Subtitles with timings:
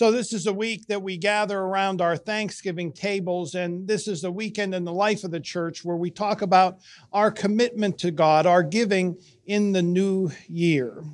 [0.00, 4.24] So, this is a week that we gather around our Thanksgiving tables, and this is
[4.24, 6.78] a weekend in the life of the church where we talk about
[7.12, 11.04] our commitment to God, our giving in the new year.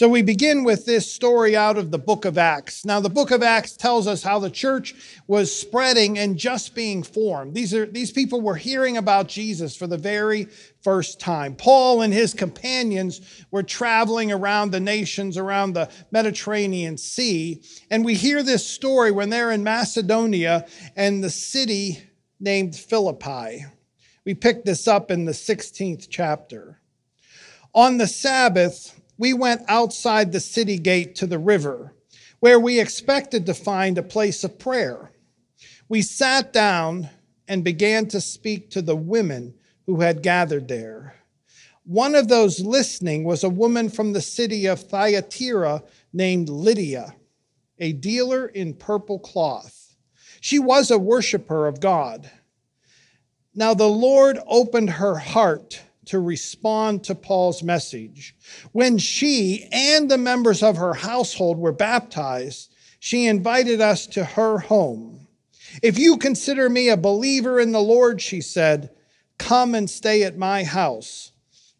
[0.00, 2.86] So we begin with this story out of the book of Acts.
[2.86, 4.94] Now, the book of Acts tells us how the church
[5.26, 7.52] was spreading and just being formed.
[7.52, 10.46] These are, these people were hearing about Jesus for the very
[10.80, 11.54] first time.
[11.54, 17.62] Paul and his companions were traveling around the nations around the Mediterranean Sea.
[17.90, 22.02] And we hear this story when they're in Macedonia and the city
[22.40, 23.66] named Philippi.
[24.24, 26.80] We pick this up in the 16th chapter.
[27.74, 31.94] On the Sabbath, we went outside the city gate to the river,
[32.38, 35.10] where we expected to find a place of prayer.
[35.90, 37.10] We sat down
[37.46, 39.52] and began to speak to the women
[39.84, 41.16] who had gathered there.
[41.84, 45.82] One of those listening was a woman from the city of Thyatira
[46.14, 47.14] named Lydia,
[47.78, 49.96] a dealer in purple cloth.
[50.40, 52.30] She was a worshiper of God.
[53.54, 58.34] Now the Lord opened her heart to respond to Paul's message.
[58.72, 64.58] When she and the members of her household were baptized, she invited us to her
[64.58, 65.28] home.
[65.84, 68.90] If you consider me a believer in the Lord, she said,
[69.38, 71.30] come and stay at my house.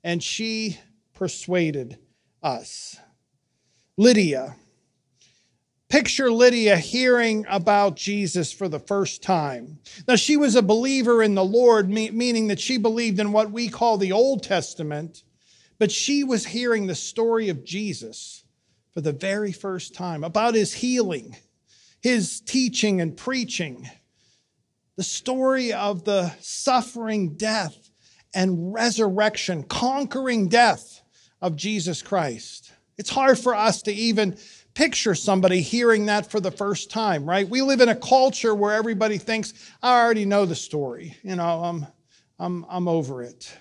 [0.05, 0.79] And she
[1.13, 1.99] persuaded
[2.41, 3.01] us.
[3.97, 4.55] Lydia,
[5.91, 9.81] Picture Lydia hearing about Jesus for the first time.
[10.07, 13.69] Now, she was a believer in the Lord, meaning that she believed in what we
[13.69, 15.25] call the Old Testament,
[15.81, 18.45] but she was hearing the story of Jesus
[18.95, 21.37] for the very first time about his healing,
[22.01, 23.91] his teaching and preaching,
[24.95, 27.91] the story of the suffering, death,
[28.33, 31.03] and resurrection, conquering death
[31.43, 32.73] of Jesus Christ.
[32.97, 34.37] It's hard for us to even
[34.81, 37.47] picture somebody hearing that for the first time, right?
[37.47, 41.19] We live in a culture where everybody thinks, I already know the story.
[41.23, 41.87] You know, I'm,
[42.39, 43.53] I'm, I'm over it.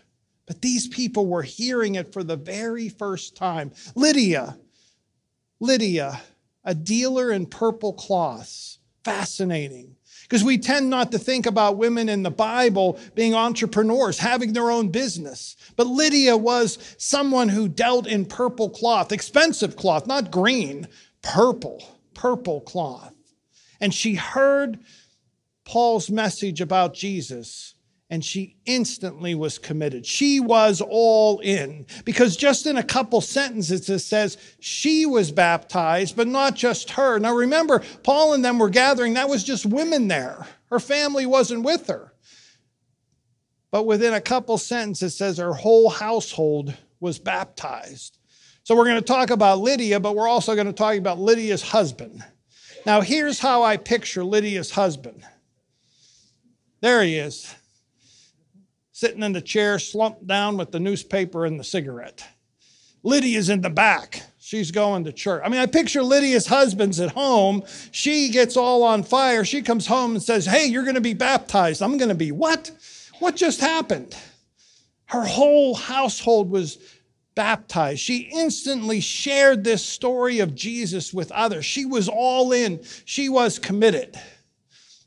[0.45, 3.73] But these people were hearing it for the very first time.
[3.95, 4.57] Lydia,
[5.59, 6.21] Lydia,
[6.63, 8.77] a dealer in purple cloths.
[9.03, 9.97] Fascinating
[10.29, 14.69] because we tend not to think about women in the Bible being entrepreneurs, having their
[14.69, 15.55] own business.
[15.75, 20.87] But Lydia was someone who dealt in purple cloth, expensive cloth, not green,
[21.21, 23.13] purple, purple cloth.
[23.79, 24.79] And she heard
[25.65, 27.75] Paul's message about Jesus
[28.11, 30.05] and she instantly was committed.
[30.05, 36.15] She was all in because just in a couple sentences it says she was baptized,
[36.15, 37.19] but not just her.
[37.19, 40.47] Now remember, Paul and them were gathering, that was just women there.
[40.71, 42.13] Her family wasn't with her.
[43.71, 48.18] But within a couple sentences it says her whole household was baptized.
[48.69, 51.63] So we're going to talk about Lydia, but we're also going to talk about Lydia's
[51.63, 52.23] husband.
[52.85, 55.23] Now here's how I picture Lydia's husband.
[56.79, 57.51] There he is
[58.91, 62.23] sitting in the chair, slumped down with the newspaper and the cigarette.
[63.01, 64.21] Lydia's in the back.
[64.37, 65.41] She's going to church.
[65.43, 67.63] I mean, I picture Lydia's husband's at home.
[67.89, 69.43] She gets all on fire.
[69.45, 71.81] She comes home and says, Hey, you're going to be baptized.
[71.81, 72.69] I'm going to be what?
[73.17, 74.15] What just happened?
[75.05, 76.77] Her whole household was
[77.39, 78.01] baptized.
[78.01, 81.63] She instantly shared this story of Jesus with others.
[81.63, 84.19] She was all in, she was committed.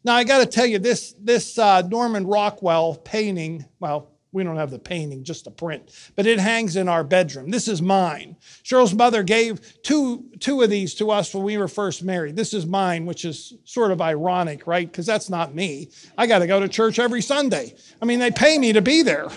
[0.03, 4.57] Now, I got to tell you, this, this uh, Norman Rockwell painting, well, we don't
[4.57, 7.51] have the painting, just the print, but it hangs in our bedroom.
[7.51, 8.37] This is mine.
[8.65, 12.35] Cheryl's mother gave two, two of these to us when we were first married.
[12.35, 14.91] This is mine, which is sort of ironic, right?
[14.91, 15.91] Because that's not me.
[16.17, 17.75] I got to go to church every Sunday.
[18.01, 19.29] I mean, they pay me to be there.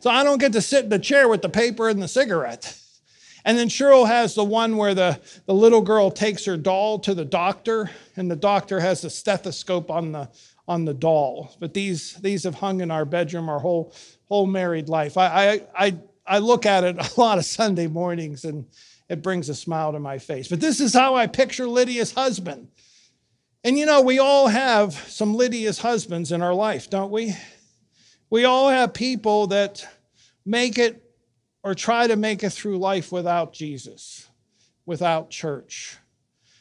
[0.00, 2.76] So I don't get to sit in the chair with the paper and the cigarette.
[3.44, 7.14] And then Cheryl has the one where the, the little girl takes her doll to
[7.14, 10.28] the doctor, and the doctor has a stethoscope on the
[10.68, 11.56] on the doll.
[11.58, 13.92] But these these have hung in our bedroom our whole
[14.28, 15.16] whole married life.
[15.16, 18.66] I I I, I look at it a lot of Sunday mornings and
[19.08, 20.48] it brings a smile to my face.
[20.48, 22.68] But this is how I picture Lydia's husband.
[23.64, 27.34] And you know, we all have some Lydia's husbands in our life, don't we?
[28.30, 29.84] We all have people that
[30.46, 31.02] make it
[31.64, 34.28] or try to make it through life without Jesus,
[34.86, 35.98] without church.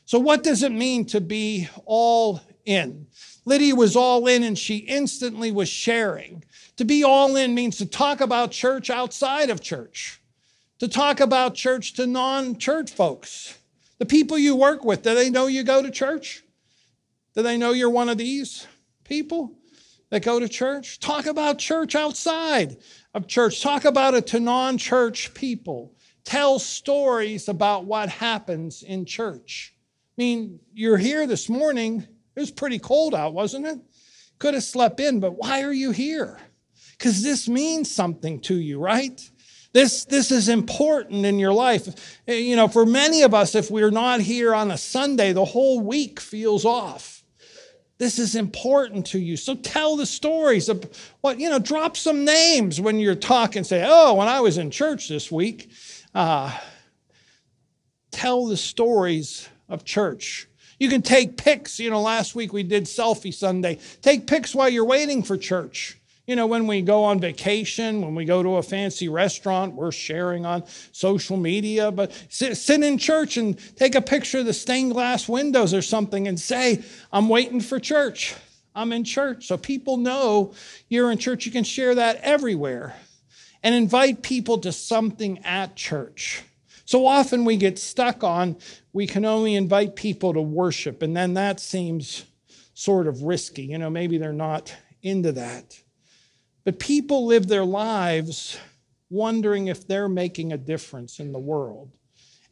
[0.06, 3.06] So, what does it mean to be all in?
[3.46, 6.44] Lydia was all in and she instantly was sharing.
[6.78, 10.20] To be all in means to talk about church outside of church,
[10.80, 13.60] to talk about church to non church folks.
[14.00, 16.44] The people you work with, do they know you go to church?
[17.36, 18.66] Do they know you're one of these
[19.04, 19.59] people
[20.10, 21.00] that go to church?
[21.00, 22.78] Talk about church outside
[23.14, 23.62] of church.
[23.62, 25.94] Talk about it to non church people.
[26.24, 29.74] Tell stories about what happens in church.
[30.18, 32.06] I mean, you're here this morning.
[32.36, 33.80] It was pretty cold out, wasn't it?
[34.38, 36.40] Could have slept in, but why are you here?
[36.98, 39.30] Because this means something to you, right?
[39.72, 42.20] This, this is important in your life.
[42.28, 45.46] Eh, you know, for many of us, if we're not here on a Sunday, the
[45.46, 47.19] whole week feels off.
[48.00, 49.36] This is important to you.
[49.36, 50.86] So tell the stories of
[51.20, 53.66] what, you know, drop some names when you're talking.
[53.66, 55.70] Say, oh, when I was in church this week,
[56.16, 56.58] uh,
[58.10, 60.48] tell the stories of church.
[60.80, 61.78] You can take pics.
[61.78, 63.80] You know, last week we did Selfie Sunday.
[64.02, 65.99] Take pics while you're waiting for church.
[66.30, 69.92] You know, when we go on vacation, when we go to a fancy restaurant, we're
[69.92, 74.54] sharing on social media, but sit, sit, in church and take a picture of the
[74.54, 78.36] stained glass windows or something and say, I'm waiting for church.
[78.76, 79.48] I'm in church.
[79.48, 80.54] So people know
[80.88, 81.48] you're in church.
[81.48, 82.96] You can share that everywhere
[83.64, 86.44] and invite people to something at church.
[86.86, 88.56] So often we get stuck on
[88.94, 92.24] we can only invite people to worship, and then that seems
[92.76, 93.64] sort of risky.
[93.64, 95.82] You know, maybe they're not into that.
[96.70, 98.60] But people live their lives
[99.10, 101.90] wondering if they're making a difference in the world.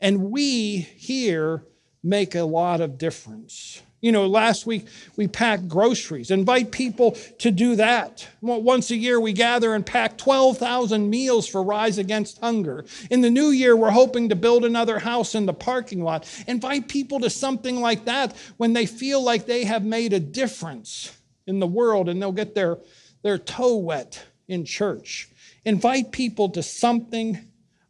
[0.02, 1.64] And we here
[2.02, 3.84] make a lot of difference.
[4.02, 4.88] You know, last week
[5.18, 6.32] we packed groceries.
[6.32, 8.28] Invite people to do that.
[8.42, 12.86] Once a year we gather and pack 12,000 meals for Rise Against Hunger.
[13.12, 16.28] In the new year, we're hoping to build another house in the parking lot.
[16.48, 21.16] Invite people to something like that when they feel like they have made a difference
[21.46, 22.80] in the world and they'll get their
[23.24, 25.30] their toe wet in church.
[25.66, 27.40] Invite people to something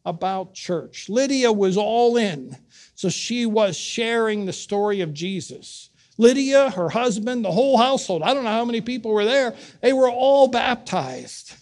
[0.06, 1.09] about church.
[1.09, 2.57] Lydia was all in,
[2.95, 5.89] so she was sharing the story of Jesus.
[6.18, 9.94] Lydia, her husband, the whole household, I don't know how many people were there, they
[9.94, 11.53] were all baptized.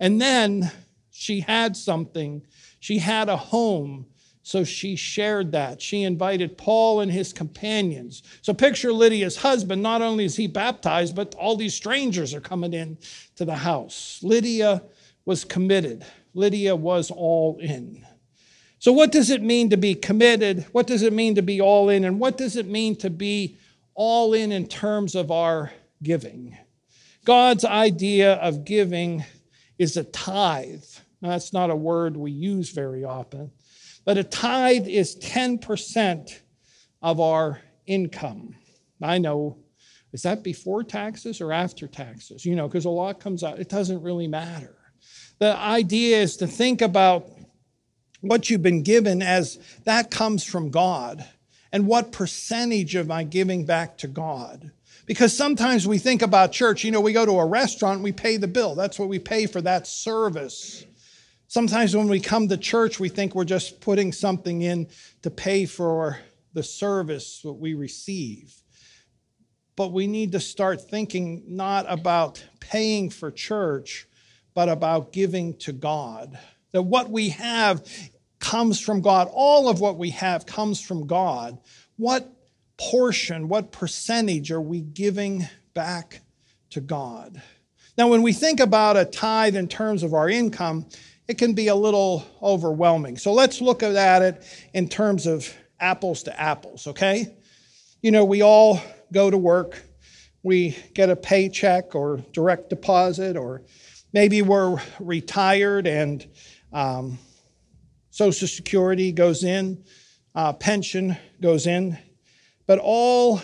[0.00, 0.70] And then
[1.10, 2.44] she had something.
[2.80, 4.06] She had a home
[4.46, 5.80] so she shared that.
[5.80, 8.22] She invited Paul and his companions.
[8.42, 9.82] So picture Lydia's husband.
[9.82, 12.98] Not only is he baptized, but all these strangers are coming in
[13.36, 14.20] to the house.
[14.22, 14.82] Lydia
[15.24, 16.04] was committed.
[16.34, 18.06] Lydia was all in.
[18.80, 20.66] So, what does it mean to be committed?
[20.72, 22.04] What does it mean to be all in?
[22.04, 23.56] And what does it mean to be
[23.94, 26.58] all in in terms of our giving?
[27.24, 29.24] God's idea of giving
[29.78, 30.84] is a tithe.
[31.22, 33.50] Now, that's not a word we use very often.
[34.04, 36.40] But a tithe is 10%
[37.02, 38.56] of our income.
[39.02, 39.58] I know,
[40.12, 42.44] is that before taxes or after taxes?
[42.44, 44.76] You know, because a lot comes out, it doesn't really matter.
[45.38, 47.26] The idea is to think about
[48.20, 51.26] what you've been given as that comes from God
[51.72, 54.70] and what percentage of my giving back to God.
[55.06, 58.36] Because sometimes we think about church, you know, we go to a restaurant, we pay
[58.38, 58.74] the bill.
[58.74, 60.86] That's what we pay for that service.
[61.46, 64.88] Sometimes when we come to church, we think we're just putting something in
[65.22, 66.18] to pay for
[66.52, 68.54] the service that we receive.
[69.76, 74.06] But we need to start thinking not about paying for church,
[74.54, 76.38] but about giving to God.
[76.72, 77.86] That what we have
[78.38, 79.28] comes from God.
[79.32, 81.58] All of what we have comes from God.
[81.96, 82.30] What
[82.76, 86.20] portion, what percentage are we giving back
[86.70, 87.40] to God?
[87.96, 90.86] Now, when we think about a tithe in terms of our income,
[91.26, 93.16] it can be a little overwhelming.
[93.16, 94.42] So let's look at it
[94.74, 97.34] in terms of apples to apples, okay?
[98.02, 98.80] You know, we all
[99.12, 99.82] go to work,
[100.42, 103.62] we get a paycheck or direct deposit, or
[104.12, 106.26] maybe we're retired and
[106.72, 107.18] um,
[108.10, 109.82] Social Security goes in,
[110.34, 111.98] uh, pension goes in,
[112.66, 113.40] but all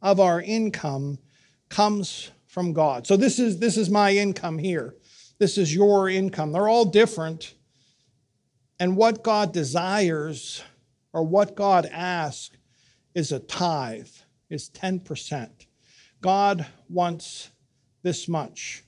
[0.00, 1.18] of our income
[1.68, 3.06] comes from God.
[3.06, 4.94] So this is this is my income here.
[5.38, 6.52] This is your income.
[6.52, 7.54] They're all different.
[8.80, 10.62] And what God desires
[11.12, 12.56] or what God asks
[13.14, 14.08] is a tithe,
[14.50, 15.50] is 10%.
[16.20, 17.50] God wants
[18.02, 18.84] this much.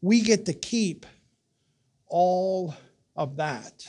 [0.00, 1.06] We get to keep
[2.08, 2.74] all
[3.14, 3.86] of that.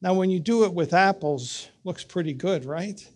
[0.00, 3.06] Now, when you do it with apples, looks pretty good, right?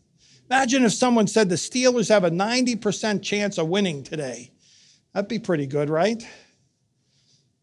[0.49, 4.53] Imagine if someone said the Steelers have a 90% chance of winning today.
[5.13, 6.25] That'd be pretty good, right?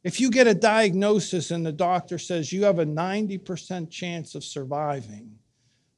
[0.04, 4.44] If you get a diagnosis and the doctor says you have a 90% chance of
[4.44, 5.40] surviving,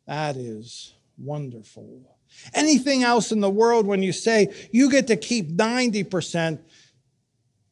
[0.05, 2.15] that is wonderful.
[2.53, 6.59] Anything else in the world, when you say you get to keep 90%,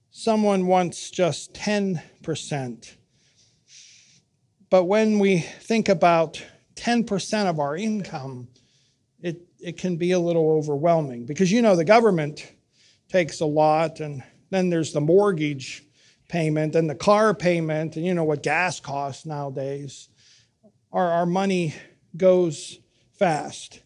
[0.10, 2.96] someone wants just 10%.
[4.70, 6.44] But when we think about
[6.76, 8.48] 10% of our income,
[9.22, 12.52] it, it can be a little overwhelming because you know the government
[13.08, 15.84] takes a lot, and then there's the mortgage
[16.34, 20.10] payment and the car payment, and you know what gas costs nowadays,
[20.92, 21.76] our, our money
[22.18, 22.80] goes
[23.20, 23.84] fast.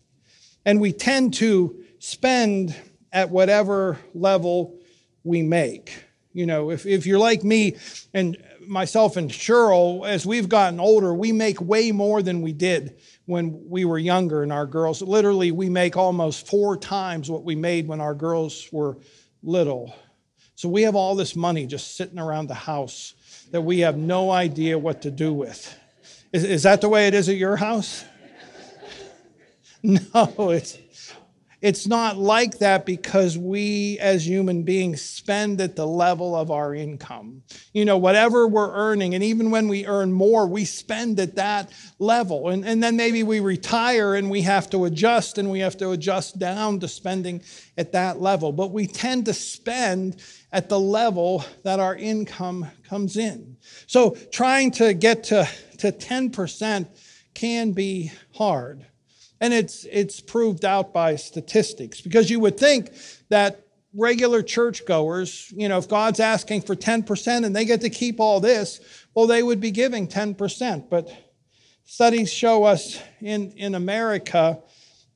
[0.63, 2.73] And we tend to spend
[3.11, 4.79] at whatever level
[5.25, 6.05] we make.
[6.31, 7.75] You know, if, if you're like me
[8.13, 12.95] and myself and Cheryl, as we've gotten older, we make way more than we did
[13.25, 15.01] when we were younger and our girls.
[15.01, 18.99] Literally, we make almost four times what we made when our girls were
[19.43, 19.93] little.
[20.57, 23.13] So we have all this money just sitting around the house
[23.51, 25.77] that we have no idea what to do with.
[26.33, 28.03] Is, is that the way it is at your house?
[29.83, 30.79] No, it's
[31.59, 36.75] it's not like that because we as human beings spend at the level of our
[36.75, 37.41] income.
[37.73, 41.71] You know, whatever we're earning, and even when we earn more, we spend at that
[41.97, 42.49] level.
[42.49, 45.91] And, and then maybe we retire and we have to adjust and we have to
[45.91, 47.41] adjust down to spending
[47.75, 48.51] at that level.
[48.51, 53.57] But we tend to spend at the level that our income comes in.
[53.85, 55.47] So trying to get to,
[55.79, 56.87] to 10%
[57.33, 58.85] can be hard.
[59.39, 62.91] And it's, it's proved out by statistics because you would think
[63.29, 68.19] that regular churchgoers, you know, if God's asking for 10% and they get to keep
[68.19, 68.79] all this,
[69.13, 70.89] well, they would be giving 10%.
[70.89, 71.09] But
[71.83, 74.59] studies show us in, in America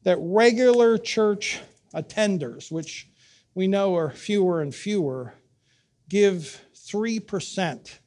[0.03, 1.59] that regular church
[1.93, 3.07] attenders, which
[3.53, 5.33] we know are fewer and fewer,
[6.09, 7.99] give 3%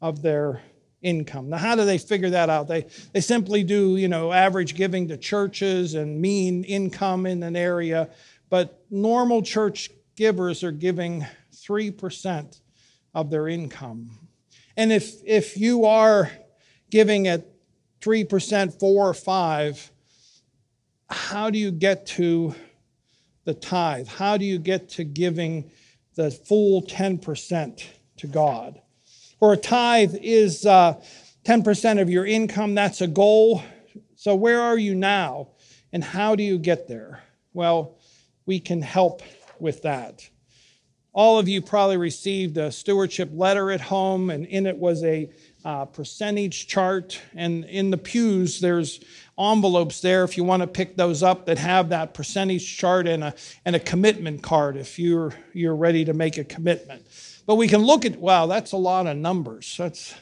[0.00, 0.62] of their
[1.02, 1.48] income.
[1.50, 2.68] Now, how do they figure that out?
[2.68, 7.56] They, they simply do, you know, average giving to churches and mean income in an
[7.56, 8.10] area,
[8.50, 12.60] but normal church givers are giving 3%
[13.14, 14.10] of their income.
[14.76, 16.30] And if, if you are
[16.90, 17.46] giving at
[18.00, 19.92] 3%, 4 or 5,
[21.08, 22.54] how do you get to
[23.46, 24.08] the tithe?
[24.08, 25.70] How do you get to giving
[26.16, 27.84] the full 10%
[28.18, 28.82] to God?
[29.40, 31.00] Or a tithe is uh,
[31.44, 32.74] 10% of your income.
[32.74, 33.62] That's a goal.
[34.16, 35.48] So, where are you now?
[35.92, 37.22] And how do you get there?
[37.54, 37.96] Well,
[38.44, 39.22] we can help
[39.58, 40.28] with that.
[41.12, 45.30] All of you probably received a stewardship letter at home, and in it was a
[45.66, 47.20] uh, percentage chart.
[47.34, 49.00] And in the pews, there's
[49.36, 53.24] envelopes there if you want to pick those up that have that percentage chart and
[53.24, 57.04] a, and a commitment card if you're, you're ready to make a commitment.
[57.46, 59.74] But we can look at, wow, that's a lot of numbers.
[59.76, 60.14] That's,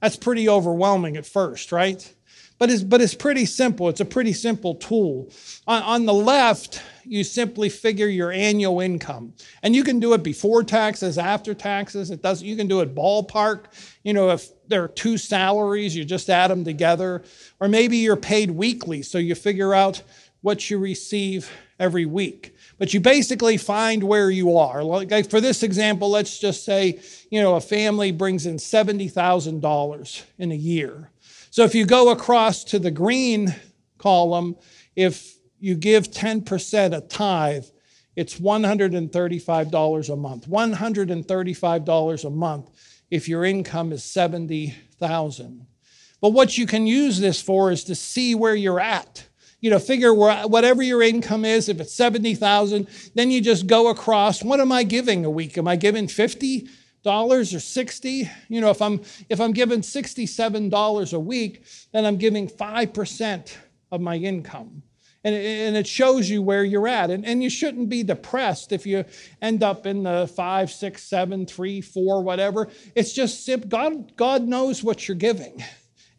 [0.00, 2.14] that's pretty overwhelming at first, right?
[2.58, 3.88] But it's, but it's pretty simple.
[3.88, 5.30] It's a pretty simple tool.
[5.66, 9.34] On, on the left, you simply figure your annual income.
[9.62, 12.10] And you can do it before taxes, after taxes.
[12.10, 13.64] It does, you can do it ballpark.
[14.04, 17.22] You know, if there are two salaries, you just add them together.
[17.60, 20.02] Or maybe you're paid weekly, so you figure out
[20.40, 24.82] what you receive every week but you basically find where you are.
[24.82, 26.98] Like for this example, let's just say,
[27.30, 31.08] you know, a family brings in $70,000 in a year.
[31.52, 33.54] So if you go across to the green
[33.98, 34.56] column,
[34.96, 37.66] if you give 10% a tithe,
[38.16, 40.48] it's $135 a month.
[40.48, 42.70] $135 a month
[43.10, 45.66] if your income is 70,000.
[46.22, 49.28] But what you can use this for is to see where you're at
[49.62, 53.88] you know, figure where, whatever your income is, if it's 70,000, then you just go
[53.88, 55.56] across, what am I giving a week?
[55.56, 56.68] Am I giving 50?
[57.02, 62.04] Dollars or 60 you know if i'm if i'm giving 67 dollars a week then
[62.04, 63.56] i'm giving 5%
[63.90, 64.82] of my income
[65.24, 68.72] and it, and it shows you where you're at and, and you shouldn't be depressed
[68.72, 69.04] if you
[69.40, 74.82] end up in the five six seven three four whatever it's just god god knows
[74.82, 75.62] what you're giving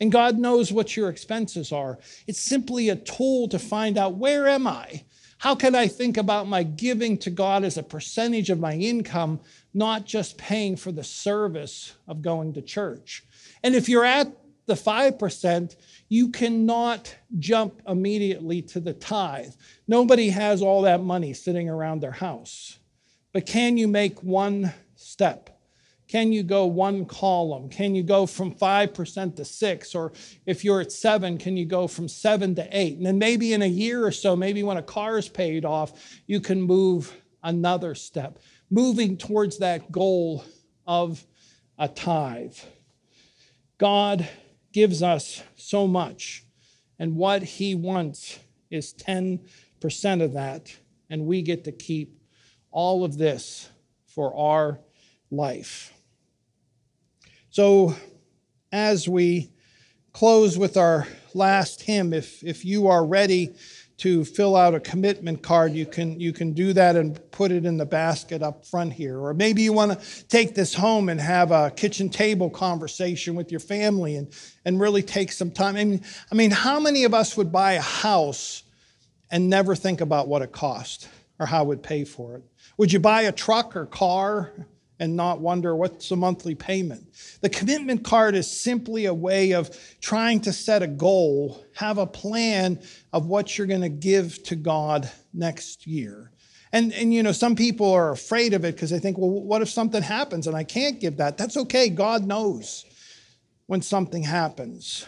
[0.03, 1.97] and God knows what your expenses are.
[2.27, 5.05] It's simply a tool to find out where am I?
[5.43, 9.41] How can I think about my giving to God as a percentage of my income,
[9.73, 13.25] not just paying for the service of going to church?
[13.61, 14.31] And if you're at
[14.67, 15.75] the 5%,
[16.07, 19.51] you cannot jump immediately to the tithe.
[19.85, 22.79] Nobody has all that money sitting around their house.
[23.33, 25.52] But can you make one step?
[26.13, 27.69] Can you go one column?
[27.69, 30.11] Can you go from 5% to 6 or
[30.45, 32.97] if you're at 7, can you go from 7 to 8?
[32.97, 36.19] And then maybe in a year or so, maybe when a car is paid off,
[36.27, 38.37] you can move another step,
[38.69, 40.45] moving towards that goal
[40.85, 41.25] of
[41.79, 42.59] a tithe.
[43.79, 44.29] God
[44.71, 46.45] gives us so much,
[46.99, 48.37] and what he wants
[48.69, 49.39] is 10%
[50.21, 50.75] of that,
[51.09, 52.19] and we get to keep
[52.69, 53.67] all of this
[54.05, 54.79] for our
[55.31, 55.92] life.
[57.53, 57.95] So,
[58.71, 59.51] as we
[60.11, 63.53] close with our last hymn, if, if you are ready
[63.97, 67.63] to fill out a commitment card, you can, you can do that and put it
[67.63, 69.19] in the basket up front here.
[69.19, 73.51] Or maybe you want to take this home and have a kitchen table conversation with
[73.51, 74.33] your family and,
[74.65, 75.75] and really take some time.
[75.75, 78.63] I mean, I mean, how many of us would buy a house
[79.29, 81.07] and never think about what it cost
[81.37, 82.43] or how it would pay for it?
[82.77, 84.51] Would you buy a truck or car
[84.99, 87.07] and not wonder what's the monthly payment?
[87.41, 92.07] The commitment card is simply a way of trying to set a goal, have a
[92.07, 92.79] plan
[93.11, 96.31] of what you're going to give to God next year.
[96.71, 99.61] And, and you know, some people are afraid of it because they think, well, what
[99.61, 101.37] if something happens and I can't give that?
[101.37, 101.89] That's okay.
[101.89, 102.85] God knows
[103.67, 105.05] when something happens.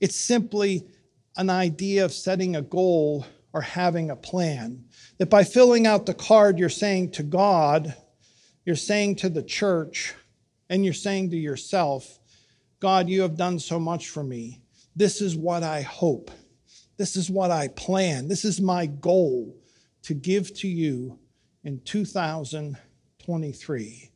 [0.00, 0.88] It's simply
[1.36, 4.84] an idea of setting a goal or having a plan.
[5.18, 7.94] That by filling out the card, you're saying to God,
[8.70, 10.14] you're saying to the church,
[10.68, 12.20] and you're saying to yourself,
[12.78, 14.62] God, you have done so much for me.
[14.94, 16.30] This is what I hope.
[16.96, 18.28] This is what I plan.
[18.28, 19.56] This is my goal
[20.04, 21.18] to give to you
[21.64, 24.09] in 2023.